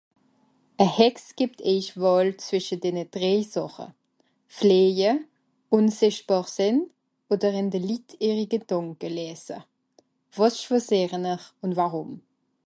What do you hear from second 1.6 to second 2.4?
eich wàhl